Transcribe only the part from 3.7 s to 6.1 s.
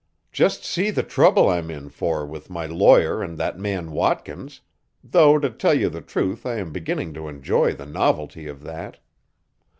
Watkins, though to tell you the